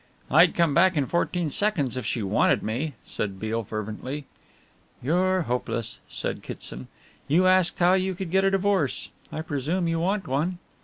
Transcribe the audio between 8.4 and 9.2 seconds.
a divorce.